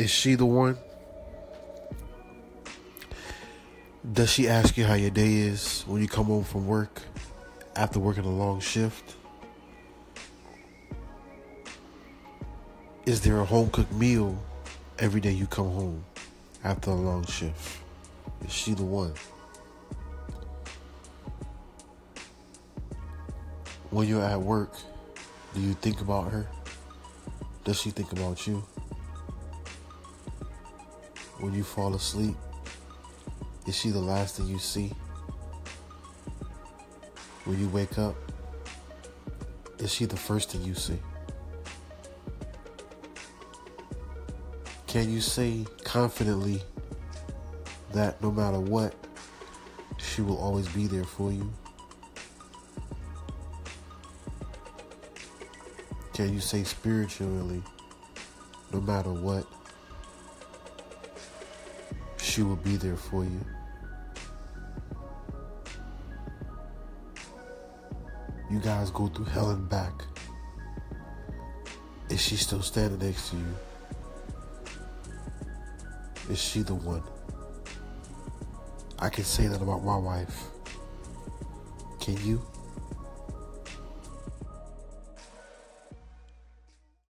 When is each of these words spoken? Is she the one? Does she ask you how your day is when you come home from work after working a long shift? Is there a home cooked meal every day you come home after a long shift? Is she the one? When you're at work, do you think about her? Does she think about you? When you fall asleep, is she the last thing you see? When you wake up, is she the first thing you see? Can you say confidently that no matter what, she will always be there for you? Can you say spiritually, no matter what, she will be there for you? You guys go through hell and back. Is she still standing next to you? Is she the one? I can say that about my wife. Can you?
Is 0.00 0.10
she 0.10 0.34
the 0.34 0.46
one? 0.46 0.78
Does 4.10 4.30
she 4.30 4.48
ask 4.48 4.78
you 4.78 4.86
how 4.86 4.94
your 4.94 5.10
day 5.10 5.34
is 5.34 5.82
when 5.86 6.00
you 6.00 6.08
come 6.08 6.24
home 6.24 6.42
from 6.42 6.66
work 6.66 7.02
after 7.76 7.98
working 7.98 8.24
a 8.24 8.30
long 8.30 8.60
shift? 8.60 9.14
Is 13.04 13.20
there 13.20 13.40
a 13.40 13.44
home 13.44 13.68
cooked 13.68 13.92
meal 13.92 14.42
every 14.98 15.20
day 15.20 15.32
you 15.32 15.46
come 15.46 15.70
home 15.70 16.02
after 16.64 16.92
a 16.92 16.94
long 16.94 17.26
shift? 17.26 17.82
Is 18.46 18.52
she 18.54 18.72
the 18.72 18.86
one? 18.86 19.12
When 23.90 24.08
you're 24.08 24.24
at 24.24 24.40
work, 24.40 24.72
do 25.52 25.60
you 25.60 25.74
think 25.74 26.00
about 26.00 26.32
her? 26.32 26.48
Does 27.64 27.78
she 27.78 27.90
think 27.90 28.12
about 28.12 28.46
you? 28.46 28.64
When 31.40 31.54
you 31.54 31.64
fall 31.64 31.94
asleep, 31.94 32.36
is 33.66 33.74
she 33.74 33.88
the 33.88 33.98
last 33.98 34.36
thing 34.36 34.46
you 34.46 34.58
see? 34.58 34.92
When 37.46 37.58
you 37.58 37.68
wake 37.70 37.98
up, 37.98 38.14
is 39.78 39.90
she 39.90 40.04
the 40.04 40.18
first 40.18 40.50
thing 40.50 40.62
you 40.62 40.74
see? 40.74 40.98
Can 44.86 45.10
you 45.10 45.22
say 45.22 45.64
confidently 45.82 46.60
that 47.92 48.20
no 48.22 48.30
matter 48.30 48.60
what, 48.60 48.94
she 49.96 50.20
will 50.20 50.36
always 50.36 50.68
be 50.68 50.86
there 50.86 51.04
for 51.04 51.32
you? 51.32 51.50
Can 56.12 56.34
you 56.34 56.40
say 56.40 56.64
spiritually, 56.64 57.62
no 58.74 58.80
matter 58.82 59.10
what, 59.12 59.46
she 62.30 62.42
will 62.42 62.54
be 62.56 62.76
there 62.76 62.94
for 62.94 63.24
you? 63.24 63.44
You 68.48 68.60
guys 68.60 68.90
go 68.90 69.08
through 69.08 69.24
hell 69.24 69.50
and 69.50 69.68
back. 69.68 69.92
Is 72.08 72.20
she 72.20 72.36
still 72.36 72.62
standing 72.62 73.00
next 73.00 73.30
to 73.30 73.36
you? 73.36 73.56
Is 76.30 76.40
she 76.40 76.62
the 76.62 76.74
one? 76.74 77.02
I 79.00 79.08
can 79.08 79.24
say 79.24 79.48
that 79.48 79.60
about 79.60 79.84
my 79.84 79.96
wife. 79.96 80.44
Can 82.00 82.16
you? 82.24 82.40